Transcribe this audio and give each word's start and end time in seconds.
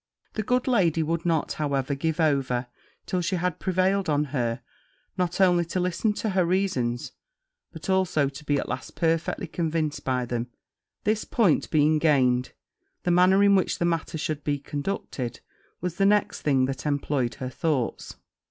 The 0.33 0.41
good 0.41 0.67
lady 0.67 1.03
would 1.03 1.27
not, 1.27 1.53
however, 1.61 1.93
give 1.93 2.19
over 2.19 2.65
till 3.05 3.21
she 3.21 3.35
had 3.35 3.59
prevailed 3.59 4.09
on 4.09 4.23
her 4.33 4.63
not 5.15 5.39
only 5.39 5.63
to 5.65 5.79
listen 5.79 6.11
to 6.13 6.29
her 6.31 6.43
reasons, 6.43 7.11
but 7.71 7.87
also 7.87 8.27
to 8.27 8.43
be 8.43 8.57
at 8.57 8.67
last 8.67 8.95
perfectly 8.95 9.45
convinced 9.45 10.03
by 10.03 10.25
them: 10.25 10.47
this 11.03 11.23
point 11.23 11.69
being 11.69 11.99
gained, 11.99 12.53
the 13.03 13.11
manner 13.11 13.43
in 13.43 13.53
which 13.53 13.77
the 13.77 13.85
matter 13.85 14.17
should 14.17 14.43
be 14.43 14.57
conducted 14.57 15.39
was 15.81 15.97
the 15.97 16.05
next 16.07 16.41
thing 16.41 16.65
that 16.65 16.87
employed 16.87 17.35
her 17.35 17.49
thoughts. 17.51 18.15